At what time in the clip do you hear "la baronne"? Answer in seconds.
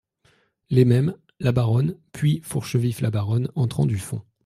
1.39-1.95, 3.01-3.51